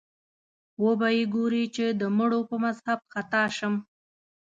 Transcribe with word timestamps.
وبه 0.83 1.07
یې 1.17 1.23
ګورې 1.33 1.63
چې 1.75 1.85
د 1.99 2.01
مړو 2.17 2.39
په 2.49 2.55
مذهب 2.63 2.99
خطا 3.13 3.43
شم 3.57 3.73